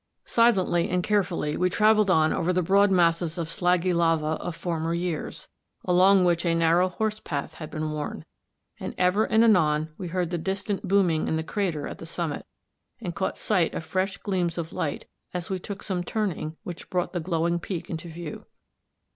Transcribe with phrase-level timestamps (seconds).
[0.25, 4.95] Silently and carefully we travelled on over the broad masses of slaggy lava of former
[4.95, 5.47] years,
[5.85, 8.25] along which a narrow horse path had been worn;
[8.79, 12.47] and ever and anon we heard the distant booming in the crater at the summit,
[12.99, 17.13] and caught sight of fresh gleams of light as we took some turning which brought
[17.13, 18.47] the glowing peak into view.